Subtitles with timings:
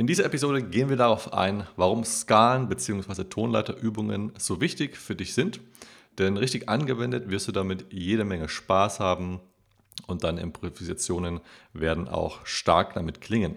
[0.00, 3.24] In dieser Episode gehen wir darauf ein, warum Skalen bzw.
[3.24, 5.58] Tonleiterübungen so wichtig für dich sind.
[6.18, 9.40] Denn richtig angewendet wirst du damit jede Menge Spaß haben
[10.06, 11.40] und deine Improvisationen
[11.72, 13.56] werden auch stark damit klingen.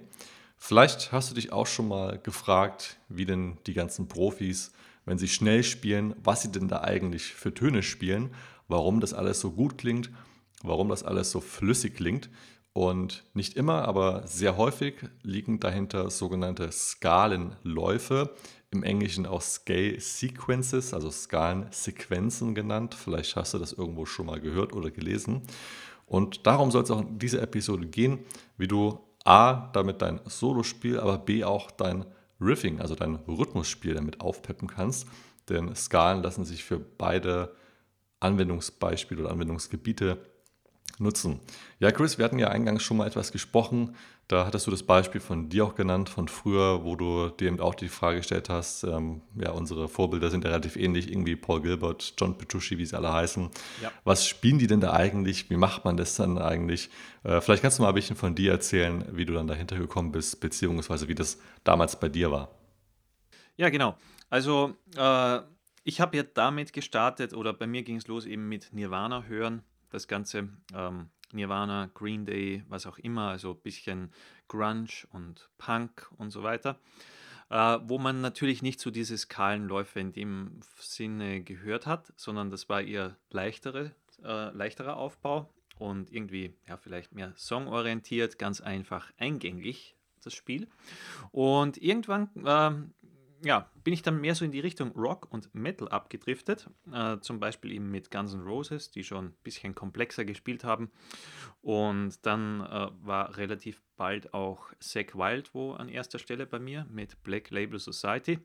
[0.58, 4.72] Vielleicht hast du dich auch schon mal gefragt, wie denn die ganzen Profis,
[5.06, 8.32] wenn sie schnell spielen, was sie denn da eigentlich für Töne spielen,
[8.68, 10.10] warum das alles so gut klingt,
[10.64, 12.32] warum das alles so flüssig klingt.
[12.74, 18.34] Und nicht immer, aber sehr häufig liegen dahinter sogenannte Skalenläufe,
[18.72, 22.96] im Englischen auch Scale Sequences, also Skalensequenzen genannt.
[22.96, 25.42] Vielleicht hast du das irgendwo schon mal gehört oder gelesen.
[26.06, 28.20] Und darum soll es auch in dieser Episode gehen,
[28.58, 32.06] wie du A, damit dein Solospiel, aber B auch dein
[32.40, 35.08] Riffing, also dein Rhythmusspiel damit aufpeppen kannst.
[35.50, 37.54] Denn Skalen lassen sich für beide
[38.22, 40.18] Anwendungsbeispiele oder Anwendungsgebiete
[41.00, 41.40] nutzen.
[41.80, 43.96] Ja, Chris, wir hatten ja eingangs schon mal etwas gesprochen.
[44.28, 47.60] Da hattest du das Beispiel von dir auch genannt, von früher, wo du dir eben
[47.60, 51.62] auch die Frage gestellt hast, ähm, ja, unsere Vorbilder sind ja relativ ähnlich, irgendwie Paul
[51.62, 53.50] Gilbert, John Petrucci, wie sie alle heißen.
[53.82, 53.92] Ja.
[54.06, 55.50] Was spielen die denn da eigentlich?
[55.50, 56.90] Wie macht man das dann eigentlich?
[57.24, 60.14] Äh, vielleicht kannst du mal ein bisschen von dir erzählen, wie du dann dahinter gekommen
[60.14, 62.52] bist, beziehungsweise wie das damals bei dir war.
[63.58, 63.98] Ja, genau.
[64.30, 65.40] Also, äh,
[65.84, 69.64] ich habe ja damit gestartet, oder bei mir ging es los eben mit Nirvana hören
[69.92, 70.50] das Ganze.
[70.74, 74.12] Ähm, Nirvana, Green Day, was auch immer, also ein bisschen
[74.48, 76.78] Grunge und Punk und so weiter.
[77.50, 82.70] Äh, wo man natürlich nicht so diese Skalenläufe in dem Sinne gehört hat, sondern das
[82.70, 83.92] war eher leichtere,
[84.24, 90.68] äh, leichterer Aufbau und irgendwie ja, vielleicht mehr songorientiert, ganz einfach eingänglich das Spiel.
[91.32, 92.72] Und irgendwann äh,
[93.44, 96.70] ja, bin ich dann mehr so in die Richtung Rock und Metal abgedriftet.
[96.92, 100.92] Äh, zum Beispiel eben mit Guns N' Roses, die schon ein bisschen komplexer gespielt haben.
[101.62, 106.86] Und dann äh, war relativ bald auch Zack Wild wo an erster Stelle bei mir
[106.90, 108.40] mit Black Label Society.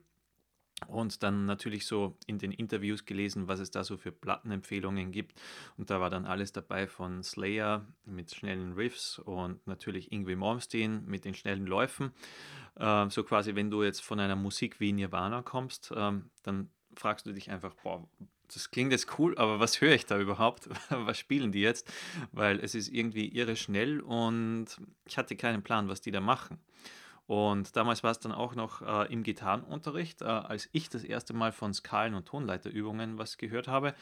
[0.85, 5.41] Und dann natürlich so in den Interviews gelesen, was es da so für Plattenempfehlungen gibt.
[5.75, 11.03] Und da war dann alles dabei von Slayer mit schnellen Riffs und natürlich Ingwie Malmsteen
[11.07, 12.11] mit den schnellen Läufen.
[12.79, 17.25] Ähm, so quasi, wenn du jetzt von einer Musik wie Nirvana kommst, ähm, dann fragst
[17.25, 18.07] du dich einfach, boah,
[18.53, 20.69] das klingt jetzt cool, aber was höre ich da überhaupt?
[20.89, 21.91] was spielen die jetzt?
[22.31, 24.67] Weil es ist irgendwie irre schnell und
[25.05, 26.59] ich hatte keinen Plan, was die da machen.
[27.27, 31.33] Und damals war es dann auch noch äh, im Gitarrenunterricht, äh, als ich das erste
[31.33, 33.93] Mal von Skalen- und Tonleiterübungen was gehört habe,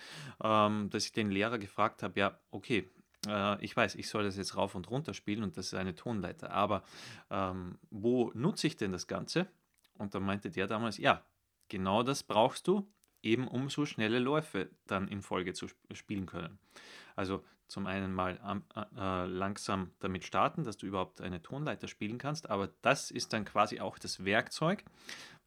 [0.43, 2.87] ähm, dass ich den Lehrer gefragt habe, ja, okay,
[3.27, 5.95] äh, ich weiß, ich soll das jetzt rauf und runter spielen und das ist eine
[5.95, 6.83] Tonleiter, aber
[7.31, 9.47] ähm, wo nutze ich denn das Ganze?
[9.97, 11.23] Und dann meinte der damals, ja,
[11.67, 12.87] genau das brauchst du,
[13.23, 16.59] eben um so schnelle Läufe dann in Folge zu spielen können.
[17.15, 22.49] Also zum einen mal äh, langsam damit starten, dass du überhaupt eine Tonleiter spielen kannst,
[22.49, 24.83] aber das ist dann quasi auch das Werkzeug,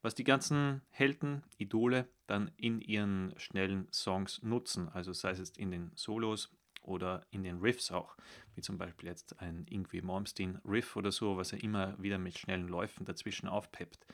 [0.02, 4.88] was die ganzen Helden, Idole dann in ihren schnellen Songs nutzen.
[4.88, 6.50] Also sei es jetzt in den Solos
[6.82, 8.16] oder in den Riffs auch,
[8.54, 12.38] wie zum Beispiel jetzt ein Ingwie Malmsteen Riff oder so, was er immer wieder mit
[12.38, 14.06] schnellen Läufen dazwischen aufpeppt.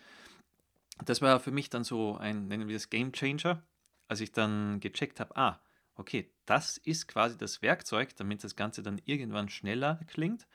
[1.04, 3.62] Das war für mich dann so ein, nennen wir es Game Changer,
[4.08, 5.60] als ich dann gecheckt habe, ah,
[5.96, 10.46] okay, das ist quasi das Werkzeug, damit das Ganze dann irgendwann schneller klingt.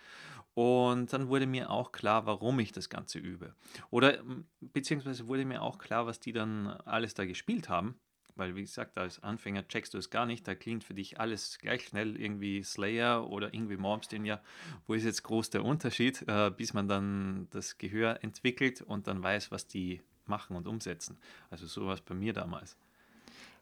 [0.54, 3.56] Und dann wurde mir auch klar, warum ich das Ganze übe.
[3.92, 4.20] Oder
[4.60, 7.96] beziehungsweise wurde mir auch klar, was die dann alles da gespielt haben.
[8.36, 10.48] Weil, wie gesagt, als Anfänger checkst du es gar nicht.
[10.48, 14.26] Da klingt für dich alles gleich schnell, irgendwie Slayer oder irgendwie Malmsteen.
[14.26, 14.42] Ja,
[14.88, 19.22] wo ist jetzt groß der Unterschied, äh, bis man dann das Gehör entwickelt und dann
[19.22, 21.18] weiß, was die machen und umsetzen.
[21.50, 22.78] Also so war es bei mir damals.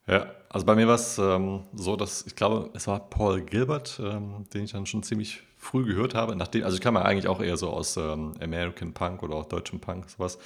[0.07, 3.99] Ja, also bei mir war es ähm, so, dass ich glaube, es war Paul Gilbert,
[4.01, 6.35] ähm, den ich dann schon ziemlich früh gehört habe.
[6.35, 9.45] Nachdem, also ich kam ja eigentlich auch eher so aus ähm, American Punk oder auch
[9.45, 10.39] deutschem Punk, sowas.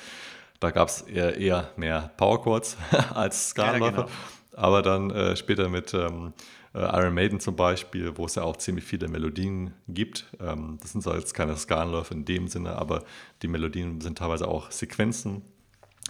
[0.59, 2.77] Da gab es eher, eher mehr Power Chords
[3.13, 3.95] als Skalenläufe.
[3.95, 4.11] Ja, genau.
[4.53, 6.33] Aber dann äh, später mit ähm,
[6.73, 10.25] äh, Iron Maiden zum Beispiel, wo es ja auch ziemlich viele Melodien gibt.
[10.39, 13.03] Ähm, das sind zwar jetzt keine Skalenläufe in dem Sinne, aber
[13.41, 15.43] die Melodien sind teilweise auch Sequenzen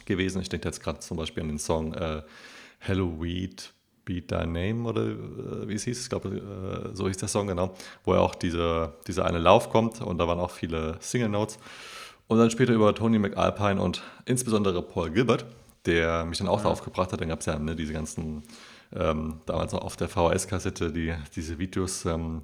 [0.06, 0.42] gewesen.
[0.42, 2.24] Ich denke jetzt gerade zum Beispiel an den Song äh,
[2.84, 3.74] Hello Weed,
[4.06, 7.46] Beat Thy Name oder äh, wie es hieß, ich glaube, äh, so hieß der Song
[7.46, 11.30] genau, wo ja auch dieser, dieser eine Lauf kommt und da waren auch viele Single
[11.30, 11.60] Notes.
[12.28, 15.46] Und dann später über Tony McAlpine und insbesondere Paul Gilbert,
[15.86, 16.64] der mich dann auch ja.
[16.64, 17.22] darauf gebracht hat.
[17.22, 18.42] Dann gab es ja ne, diese ganzen,
[18.96, 22.06] ähm, damals noch auf der VHS-Kassette, die, diese Videos.
[22.06, 22.42] Ähm,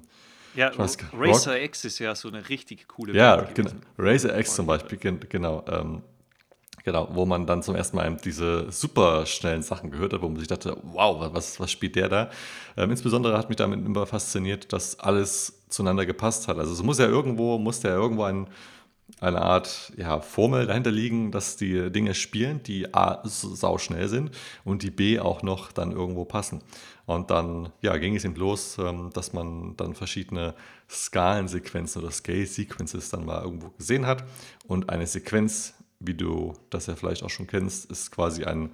[0.54, 1.62] ja, weiß, Racer Rock.
[1.62, 3.70] X ist ja so eine richtig coole Ja, genau.
[3.98, 5.64] Racer X zum Beispiel, genau.
[5.68, 6.02] Ähm,
[6.88, 10.38] genau, wo man dann zum ersten Mal diese super schnellen Sachen gehört hat, wo man
[10.38, 12.30] sich dachte, wow, was, was spielt der da?
[12.78, 16.58] Ähm, insbesondere hat mich damit immer fasziniert, dass alles zueinander gepasst hat.
[16.58, 18.48] Also es muss ja irgendwo, muss ja irgendwo ein
[19.20, 24.30] eine Art ja, Formel dahinter liegen, dass die Dinge spielen, die A sau schnell sind
[24.64, 26.62] und die B auch noch dann irgendwo passen.
[27.06, 30.54] Und dann ja, ging es eben los, ähm, dass man dann verschiedene
[30.90, 34.24] Skalensequenzen oder Scale-Sequences dann mal irgendwo gesehen hat.
[34.66, 38.70] Und eine Sequenz, wie du das ja vielleicht auch schon kennst, ist quasi ein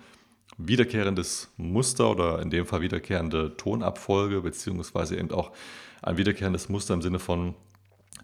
[0.59, 5.53] wiederkehrendes Muster oder in dem Fall wiederkehrende Tonabfolge, beziehungsweise eben auch
[6.03, 7.55] ein wiederkehrendes Muster im Sinne von,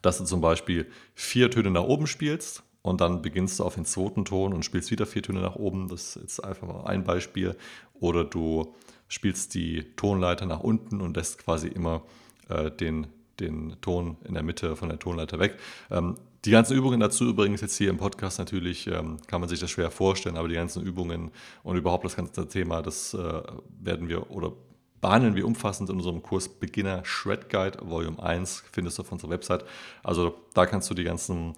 [0.03, 3.85] dass du zum Beispiel vier Töne nach oben spielst und dann beginnst du auf den
[3.85, 5.89] zweiten Ton und spielst wieder vier Töne nach oben.
[5.89, 7.57] Das ist jetzt einfach mal ein Beispiel.
[7.95, 8.75] Oder du
[9.09, 12.03] spielst die Tonleiter nach unten und lässt quasi immer
[12.49, 13.09] äh, den,
[13.39, 15.59] den Ton in der Mitte von der Tonleiter weg.
[15.91, 19.61] Ähm, die ganzen Übungen dazu übrigens jetzt hier im Podcast natürlich ähm, kann man sich
[19.61, 21.31] das schwer vorstellen, aber die ganzen Übungen
[21.63, 23.43] und überhaupt das ganze Thema, das äh,
[23.79, 24.53] werden wir oder
[25.01, 29.31] behandeln wir umfassend in unserem Kurs Beginner Shred Guide Volume 1, findest du auf unserer
[29.31, 29.65] Website.
[30.03, 31.55] Also da kannst du die ganzen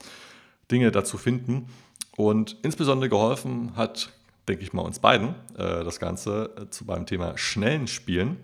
[0.70, 1.66] Dinge dazu finden.
[2.16, 4.12] Und insbesondere geholfen hat,
[4.46, 8.36] denke ich mal, uns beiden äh, das Ganze äh, zu beim Thema schnellen Spielen,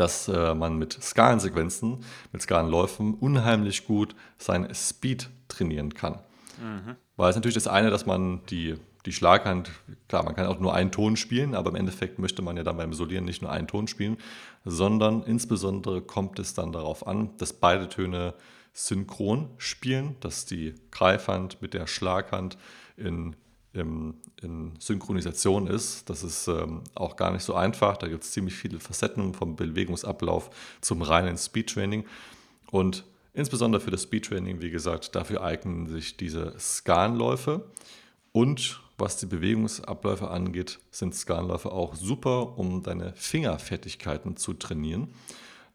[0.00, 1.98] dass äh, man mit Skalensequenzen,
[2.32, 6.14] mit Skalenläufen unheimlich gut sein Speed trainieren kann.
[6.58, 6.96] Mhm.
[7.16, 8.76] Weil es natürlich das eine, dass man die
[9.06, 9.70] die Schlaghand,
[10.08, 12.76] klar, man kann auch nur einen Ton spielen, aber im Endeffekt möchte man ja dann
[12.76, 14.18] beim Solieren nicht nur einen Ton spielen,
[14.64, 18.34] sondern insbesondere kommt es dann darauf an, dass beide Töne
[18.72, 22.58] synchron spielen, dass die Greifhand mit der Schlaghand
[22.96, 23.36] in,
[23.72, 26.10] in, in Synchronisation ist.
[26.10, 27.96] Das ist ähm, auch gar nicht so einfach.
[27.96, 30.50] Da gibt es ziemlich viele Facetten vom Bewegungsablauf
[30.80, 32.04] zum reinen Speedtraining.
[32.70, 37.64] Und insbesondere für das Speedtraining, wie gesagt, dafür eignen sich diese Skanläufe.
[38.32, 45.14] Und was die Bewegungsabläufe angeht, sind Skanläufe auch super, um deine Fingerfertigkeiten zu trainieren.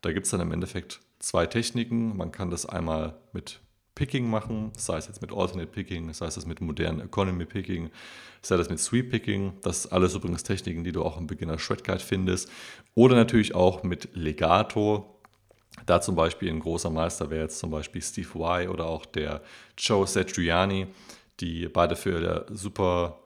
[0.01, 2.15] Da gibt es dann im Endeffekt zwei Techniken.
[2.15, 3.62] Man kann das einmal mit
[3.95, 7.89] Picking machen, sei es jetzt mit Alternate Picking, sei es mit modernen Economy Picking,
[8.42, 9.53] sei es mit Sweep Picking.
[9.62, 12.50] Das alles übrigens Techniken, die du auch im Beginner Shred Guide findest.
[12.94, 15.18] Oder natürlich auch mit Legato.
[15.86, 19.42] Da zum Beispiel ein großer Meister wäre jetzt zum Beispiel Steve Y oder auch der
[19.77, 20.88] Joe Satriani
[21.39, 23.19] die beide für super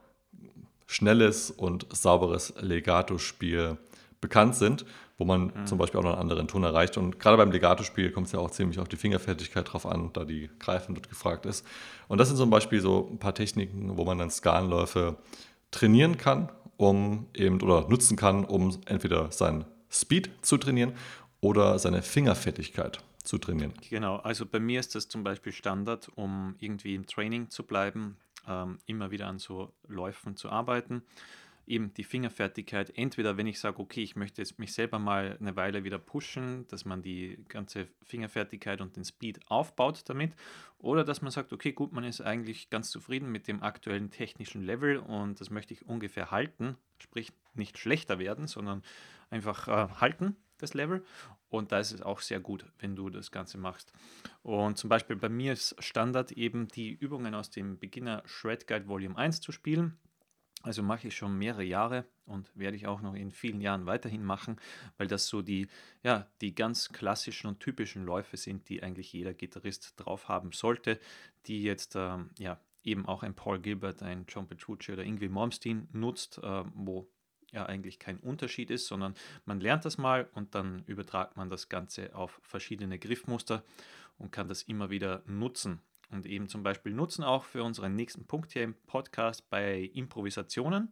[0.87, 3.77] schnelles und sauberes Legato-Spiel
[4.21, 4.85] bekannt sind,
[5.19, 5.67] wo man mhm.
[5.67, 6.97] zum Beispiel auch noch einen anderen Ton erreicht.
[6.97, 10.23] Und gerade beim Legato-Spiel kommt es ja auch ziemlich auf die Fingerfertigkeit drauf an, da
[10.23, 11.67] die Greifen dort gefragt ist.
[12.07, 15.17] Und das sind zum Beispiel so ein paar Techniken, wo man dann Skalenläufe
[15.71, 20.93] trainieren kann, um eben oder nutzen kann, um entweder seinen Speed zu trainieren
[21.41, 23.73] oder seine Fingerfertigkeit zu trainieren.
[23.89, 28.15] Genau, also bei mir ist das zum Beispiel Standard, um irgendwie im Training zu bleiben,
[28.47, 31.03] ähm, immer wieder an so Läufen zu arbeiten.
[31.69, 35.55] Eben die Fingerfertigkeit, entweder wenn ich sage, okay, ich möchte jetzt mich selber mal eine
[35.55, 40.33] Weile wieder pushen, dass man die ganze Fingerfertigkeit und den Speed aufbaut damit,
[40.79, 44.63] oder dass man sagt, okay, gut, man ist eigentlich ganz zufrieden mit dem aktuellen technischen
[44.63, 48.81] Level und das möchte ich ungefähr halten, sprich nicht schlechter werden, sondern
[49.29, 51.05] einfach äh, halten das Level.
[51.49, 53.91] Und da ist es auch sehr gut, wenn du das Ganze machst.
[54.43, 58.87] Und zum Beispiel bei mir ist Standard eben die Übungen aus dem Beginner Shred Guide
[58.87, 59.97] Volume 1 zu spielen.
[60.61, 64.23] Also mache ich schon mehrere Jahre und werde ich auch noch in vielen Jahren weiterhin
[64.23, 64.57] machen,
[64.97, 65.67] weil das so die,
[66.03, 70.99] ja, die ganz klassischen und typischen Läufe sind, die eigentlich jeder Gitarrist drauf haben sollte,
[71.45, 75.87] die jetzt ähm, ja, eben auch ein Paul Gilbert, ein John Petrucci oder Ingwie Malmsteen
[75.93, 77.09] nutzt, äh, wo
[77.51, 81.69] ja eigentlich kein Unterschied ist, sondern man lernt das mal und dann übertragt man das
[81.69, 83.63] Ganze auf verschiedene Griffmuster
[84.17, 85.81] und kann das immer wieder nutzen.
[86.11, 90.91] Und eben zum Beispiel nutzen auch für unseren nächsten Punkt hier im Podcast bei Improvisationen.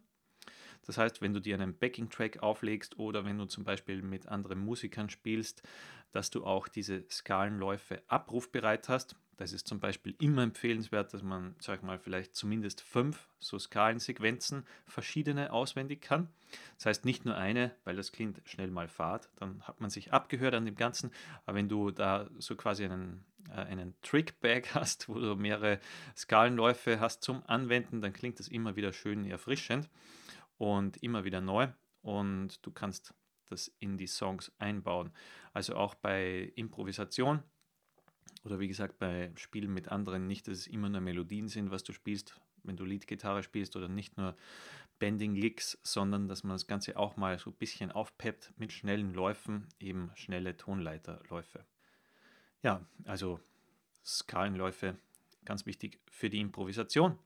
[0.86, 4.60] Das heißt, wenn du dir einen Backing-Track auflegst oder wenn du zum Beispiel mit anderen
[4.60, 5.62] Musikern spielst,
[6.12, 9.16] dass du auch diese Skalenläufe abrufbereit hast.
[9.36, 14.64] Das ist zum Beispiel immer empfehlenswert, dass man, sag mal, vielleicht zumindest fünf so Skalensequenzen
[14.84, 16.28] verschiedene auswendig kann.
[16.76, 20.12] Das heißt nicht nur eine, weil das klingt schnell mal fad, dann hat man sich
[20.12, 21.12] abgehört an dem Ganzen.
[21.44, 25.80] Aber wenn du da so quasi einen, einen Trickbag hast, wo du mehrere
[26.16, 29.88] Skalenläufe hast zum Anwenden, dann klingt das immer wieder schön erfrischend
[30.56, 31.68] und immer wieder neu.
[32.02, 33.14] Und du kannst
[33.48, 35.12] das in die Songs einbauen.
[35.52, 37.42] Also auch bei Improvisation
[38.44, 41.82] oder wie gesagt bei Spielen mit anderen nicht, dass es immer nur Melodien sind, was
[41.82, 44.36] du spielst, wenn du Leadgitarre spielst oder nicht nur
[44.98, 49.14] Bending Licks, sondern dass man das Ganze auch mal so ein bisschen aufpeppt mit schnellen
[49.14, 51.64] Läufen, eben schnelle Tonleiterläufe.
[52.62, 53.40] Ja, also
[54.04, 54.96] Skalenläufe,
[55.44, 57.18] ganz wichtig für die Improvisation.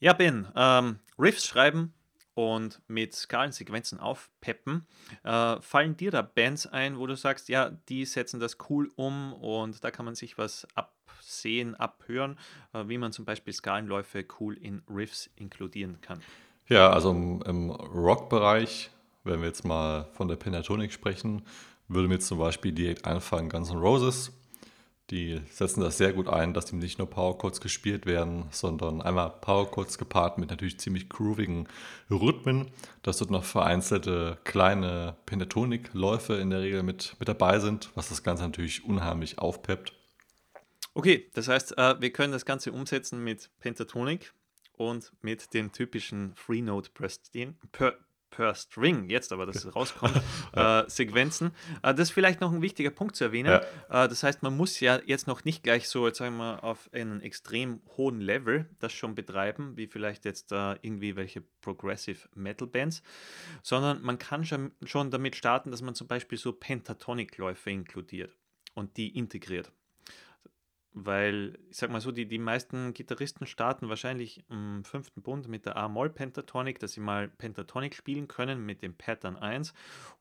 [0.00, 1.94] Ja, Ben, ähm, Riffs schreiben
[2.34, 4.86] und mit Skalensequenzen aufpeppen.
[5.22, 9.32] Äh, fallen dir da Bands ein, wo du sagst, ja, die setzen das cool um
[9.34, 12.38] und da kann man sich was absehen, abhören,
[12.72, 16.20] äh, wie man zum Beispiel Skalenläufe cool in Riffs inkludieren kann?
[16.68, 18.90] Ja, also im, im Rock-Bereich,
[19.24, 21.42] wenn wir jetzt mal von der Pentatonic sprechen,
[21.94, 24.32] würde mir zum Beispiel direkt einfallen Guns N' Roses.
[25.10, 29.30] Die setzen das sehr gut ein, dass die nicht nur Powerchords gespielt werden, sondern einmal
[29.42, 31.68] Powerchords gepaart mit natürlich ziemlich groovigen
[32.10, 32.70] Rhythmen,
[33.02, 38.22] dass dort noch vereinzelte kleine Pentatonik-Läufe in der Regel mit, mit dabei sind, was das
[38.22, 39.92] Ganze natürlich unheimlich aufpeppt.
[40.94, 44.32] Okay, das heißt, äh, wir können das Ganze umsetzen mit Pentatonik
[44.76, 46.90] und mit den typischen Free Note
[47.72, 47.94] per,
[48.32, 50.20] per, String, jetzt aber, dass es rauskommt,
[50.54, 51.52] äh, Sequenzen.
[51.82, 53.60] Äh, das ist vielleicht noch ein wichtiger Punkt zu erwähnen.
[53.90, 54.04] Ja.
[54.04, 56.90] Äh, das heißt, man muss ja jetzt noch nicht gleich so, jetzt sagen wir, auf
[56.92, 62.66] einem extrem hohen Level das schon betreiben, wie vielleicht jetzt äh, irgendwie welche Progressive Metal
[62.66, 63.02] Bands,
[63.62, 68.36] sondern man kann schon, schon damit starten, dass man zum Beispiel so Pentatonic-Läufe inkludiert
[68.74, 69.70] und die integriert.
[70.94, 75.64] Weil, ich sag mal so, die, die meisten Gitarristen starten wahrscheinlich im fünften Bund mit
[75.64, 79.72] der A-Moll-Pentatonik, dass sie mal Pentatonik spielen können mit dem Pattern 1.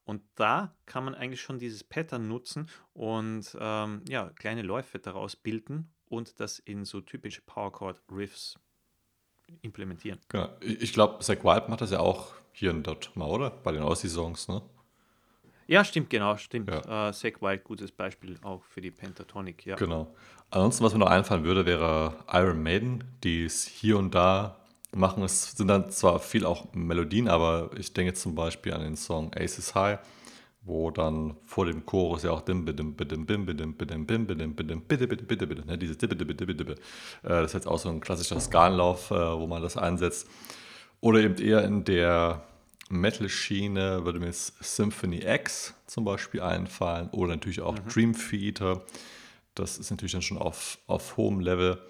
[0.05, 5.35] Und da kann man eigentlich schon dieses Pattern nutzen und ähm, ja, kleine Läufe daraus
[5.35, 8.57] bilden und das in so typische Powerchord-Riffs
[9.61, 10.19] implementieren.
[10.29, 10.49] Genau.
[10.61, 13.49] Ich glaube, Zach Wild macht das ja auch hier und dort mal, oder?
[13.49, 14.61] Bei den Aussie-Songs, ne?
[15.71, 16.69] Ja, stimmt, genau, stimmt.
[16.69, 17.07] Ja.
[17.07, 19.77] Äh, Zach Wild, gutes Beispiel auch für die Pentatonic, ja.
[19.77, 20.13] Genau.
[20.49, 24.57] Ansonsten, was mir noch einfallen würde, wäre Iron Maiden, die es hier und da
[24.93, 25.23] machen.
[25.23, 29.31] Es sind dann zwar viel auch Melodien, aber ich denke zum Beispiel an den Song
[29.33, 29.99] Aces High,
[30.63, 34.53] wo dann vor dem Chorus ja auch dim bidim bidim bim bidim bidim bim bidim
[34.53, 36.81] bidim bitte bitte bitte bitte ne dieses bitte bitte bitte bitte
[37.23, 40.27] das ist jetzt auch so ein klassischer Skalenlauf wo man das einsetzt
[40.99, 42.43] oder eben eher in der
[42.91, 47.87] Metal-Schiene würde mir jetzt Symphony X zum Beispiel einfallen oder natürlich auch mhm.
[47.87, 48.85] Dream Theater.
[49.55, 51.81] Das ist natürlich dann schon auf, auf hohem Level.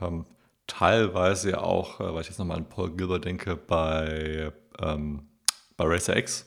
[0.00, 0.24] Ähm,
[0.66, 5.28] teilweise ja auch, äh, weil ich jetzt nochmal an Paul Gilbert denke, bei, ähm,
[5.76, 6.46] bei Racer X.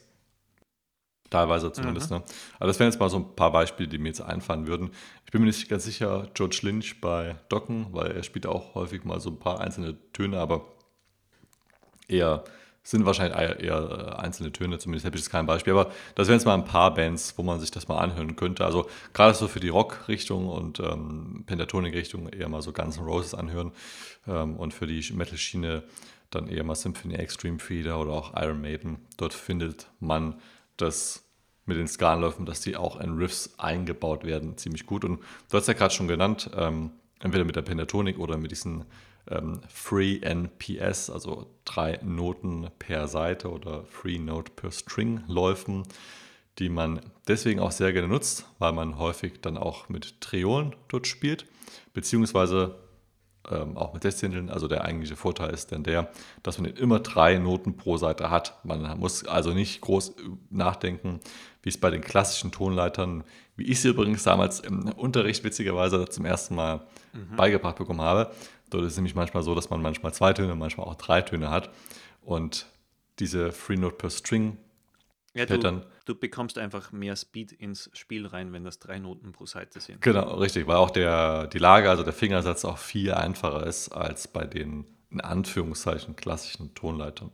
[1.30, 2.12] Teilweise zumindest.
[2.12, 2.18] Mhm.
[2.18, 2.24] Ne?
[2.60, 4.92] Aber das wären jetzt mal so ein paar Beispiele, die mir jetzt einfallen würden.
[5.26, 9.06] Ich bin mir nicht ganz sicher, George Lynch bei Docken, weil er spielt auch häufig
[9.06, 10.66] mal so ein paar einzelne Töne, aber
[12.10, 12.44] eher
[12.84, 15.74] sind wahrscheinlich eher äh, einzelne Töne, zumindest habe ich jetzt kein Beispiel.
[15.74, 18.66] Aber das wären jetzt mal ein paar Bands, wo man sich das mal anhören könnte.
[18.66, 23.36] Also gerade so für die Rock-Richtung und ähm, Pentatonik-Richtung eher mal so Guns N' Roses
[23.36, 23.72] anhören
[24.28, 25.84] ähm, und für die Metal-Schiene
[26.32, 28.98] dann eher mal Symphony Extreme Feeder oder auch Iron Maiden.
[29.18, 30.36] Dort findet man
[30.78, 31.26] das
[31.66, 35.06] mit den Skalenläufen, dass die auch in Riffs eingebaut werden, ziemlich gut.
[35.06, 35.20] Und
[35.50, 38.86] du hast ja gerade schon genannt, ähm, entweder mit der Pentatonik oder mit diesen
[39.30, 45.84] ähm, Free NPS, also drei Noten per Seite oder Free Note per String Läufen,
[46.60, 51.08] die man deswegen auch sehr gerne nutzt, weil man häufig dann auch mit Triolen dort
[51.08, 51.46] spielt,
[51.94, 52.76] beziehungsweise
[53.50, 54.50] ähm, auch mit Sechzehnteln.
[54.50, 56.10] Also der eigentliche Vorteil ist dann der,
[56.44, 58.60] dass man immer drei Noten pro Seite hat.
[58.64, 60.16] Man muss also nicht groß
[60.50, 61.20] nachdenken,
[61.64, 63.24] wie es bei den klassischen Tonleitern,
[63.56, 66.82] wie ich sie übrigens damals im Unterricht witzigerweise zum ersten Mal
[67.14, 67.36] mhm.
[67.36, 68.32] beigebracht bekommen habe,
[68.72, 71.52] Dort ist es nämlich manchmal so, dass man manchmal zwei Töne, manchmal auch drei Töne
[71.52, 71.70] hat.
[72.22, 72.66] Und
[73.20, 74.58] diese Free Note per String
[75.34, 79.46] ja, du, du, bekommst einfach mehr Speed ins Spiel rein, wenn das drei Noten pro
[79.46, 80.02] Seite sind.
[80.02, 84.28] Genau, richtig, weil auch der, die Lage, also der Fingersatz auch viel einfacher ist als
[84.28, 87.32] bei den in Anführungszeichen klassischen Tonleitern.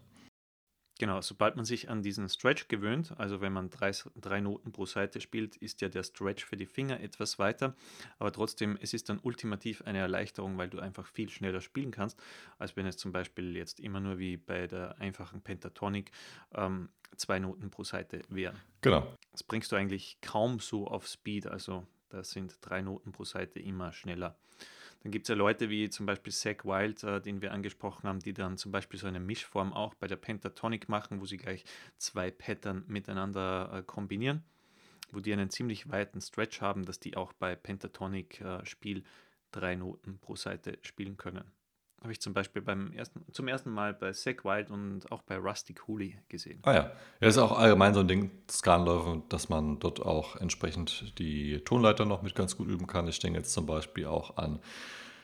[0.99, 4.85] Genau, sobald man sich an diesen Stretch gewöhnt, also wenn man drei, drei Noten pro
[4.85, 7.75] Seite spielt, ist ja der Stretch für die Finger etwas weiter.
[8.17, 12.19] Aber trotzdem, es ist dann ultimativ eine Erleichterung, weil du einfach viel schneller spielen kannst,
[12.57, 16.11] als wenn es zum Beispiel jetzt immer nur wie bei der einfachen Pentatonik
[16.55, 18.59] ähm, zwei Noten pro Seite wären.
[18.81, 19.13] Genau.
[19.31, 23.59] Das bringst du eigentlich kaum so auf Speed, also da sind drei Noten pro Seite
[23.59, 24.37] immer schneller.
[25.07, 28.19] Dann gibt es ja Leute wie zum Beispiel Zach Wild, äh, den wir angesprochen haben,
[28.19, 31.63] die dann zum Beispiel so eine Mischform auch bei der Pentatonic machen, wo sie gleich
[31.97, 34.43] zwei Pattern miteinander äh, kombinieren,
[35.13, 39.03] wo die einen ziemlich weiten Stretch haben, dass die auch bei Pentatonic-Spiel äh,
[39.51, 41.49] drei Noten pro Seite spielen können.
[42.01, 45.35] Habe ich zum Beispiel beim ersten, zum ersten Mal bei Zack Wild und auch bei
[45.35, 46.59] Rusty Cooley gesehen.
[46.61, 46.91] Ah ja.
[47.19, 52.05] Ja, ist auch allgemein so ein Ding, Skanläufe, dass man dort auch entsprechend die Tonleiter
[52.05, 53.07] noch mit ganz gut üben kann.
[53.07, 54.59] Ich denke jetzt zum Beispiel auch an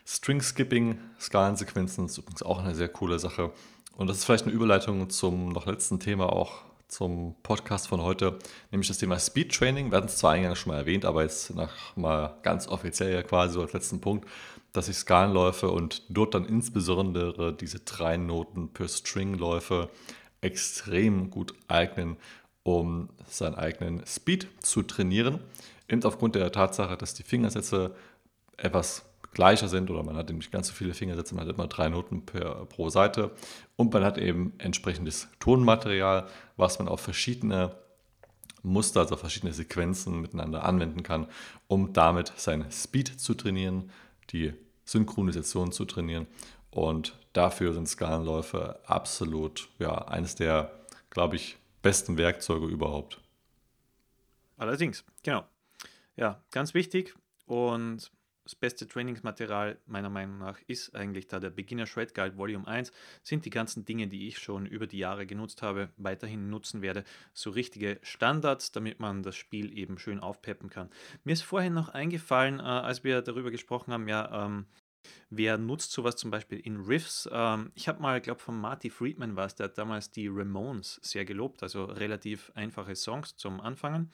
[0.06, 3.52] String Skipping, Skalensequenzen, ist übrigens auch eine sehr coole Sache.
[3.96, 8.38] Und das ist vielleicht eine Überleitung zum noch letzten Thema auch zum Podcast von heute,
[8.72, 9.92] nämlich das Thema Speed Training.
[9.92, 13.24] Wir hatten es zwar eingangs schon mal erwähnt, aber jetzt nach mal ganz offiziell ja
[13.24, 14.28] quasi so als letzten Punkt
[14.74, 19.90] dass ich Skalenläufe und dort dann insbesondere diese drei Noten per String-Läufe
[20.42, 22.18] extrem gut eignen,
[22.64, 25.40] um seinen eigenen Speed zu trainieren.
[25.88, 27.96] Eben aufgrund der Tatsache, dass die Fingersätze
[28.58, 31.90] etwas gleicher sind oder man hat nicht ganz so viele Fingersätze, man hat immer drei
[31.90, 33.32] Noten per, pro Seite
[33.76, 36.28] und man hat eben entsprechendes Tonmaterial,
[36.58, 37.76] was man auf verschiedene
[38.64, 41.28] Muster, also verschiedene Sequenzen miteinander anwenden kann,
[41.68, 43.92] um damit seinen Speed zu trainieren,
[44.32, 44.54] die
[44.86, 46.28] Synchronisation zu trainieren
[46.72, 50.72] und dafür sind Skalenläufe absolut ja, eines der,
[51.10, 53.20] glaube ich, besten Werkzeuge überhaupt.
[54.58, 55.46] Allerdings, genau.
[56.16, 58.12] Ja, ganz wichtig und
[58.44, 62.92] das beste Trainingsmaterial meiner Meinung nach ist eigentlich da der Beginner Shred Guide Volume 1,
[63.24, 67.04] sind die ganzen Dinge, die ich schon über die Jahre genutzt habe, weiterhin nutzen werde,
[67.34, 70.90] so richtige Standards, damit man das Spiel eben schön aufpeppen kann.
[71.24, 74.66] Mir ist vorhin noch eingefallen, äh, als wir darüber gesprochen haben, ja, ähm,
[75.30, 77.30] Wer nutzt sowas zum Beispiel in Riffs?
[77.32, 81.00] Ähm, ich habe mal, glaube von Marty Friedman war es, der hat damals die Ramones
[81.02, 84.12] sehr gelobt, also relativ einfache Songs zum Anfangen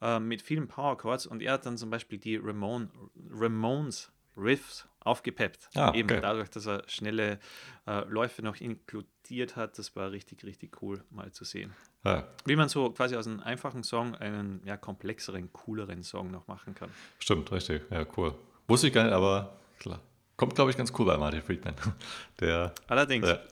[0.00, 2.90] äh, mit vielen Power Chords und er hat dann zum Beispiel die Ramone,
[3.30, 5.70] Ramones Riffs aufgepeppt.
[5.74, 7.38] Ah, Eben dadurch, dass er schnelle
[7.86, 11.74] äh, Läufe noch inkludiert hat, das war richtig, richtig cool mal zu sehen.
[12.04, 12.28] Ja.
[12.44, 16.74] Wie man so quasi aus einem einfachen Song einen ja, komplexeren, cooleren Song noch machen
[16.74, 16.90] kann.
[17.18, 17.82] Stimmt, richtig.
[17.90, 18.34] Ja, cool.
[18.68, 20.00] Wusste ich gar nicht, aber klar.
[20.40, 21.74] Kommt, glaube ich, ganz cool bei Martin Friedman.
[22.40, 23.26] Der, Allerdings.
[23.26, 23.42] Der.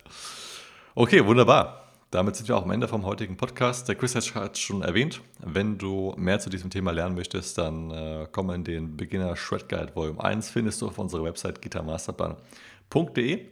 [0.95, 1.85] Okay, wunderbar.
[2.11, 3.87] Damit sind wir auch am Ende vom heutigen Podcast.
[3.91, 5.21] Der Chris hat es schon erwähnt.
[5.39, 9.69] Wenn du mehr zu diesem Thema lernen möchtest, dann äh, komm in den Beginner Shred
[9.69, 10.49] Guide Volume 1.
[10.49, 13.45] Findest du auf unserer Website gitarmasterplan.de.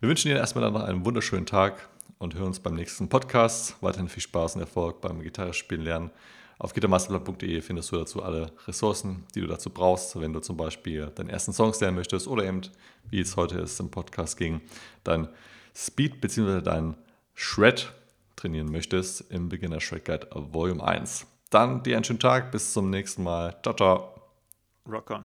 [0.00, 3.76] Wir wünschen dir erstmal dann noch einen wunderschönen Tag und hören uns beim nächsten Podcast.
[3.80, 6.10] Weiterhin viel Spaß und Erfolg beim Gitarrespielen lernen.
[6.62, 11.06] Auf gitarmasterplan.de findest du dazu alle Ressourcen, die du dazu brauchst, wenn du zum Beispiel
[11.06, 12.60] deinen ersten Song lernen möchtest oder eben,
[13.10, 14.60] wie es heute ist im Podcast ging,
[15.02, 15.28] dein
[15.74, 16.60] Speed bzw.
[16.62, 16.94] dein
[17.34, 17.92] Shred
[18.36, 21.26] trainieren möchtest im Beginner Shred Guide Volume 1.
[21.50, 23.56] Dann dir einen schönen Tag, bis zum nächsten Mal.
[23.64, 24.14] Ciao, ciao.
[24.88, 25.21] Rock on.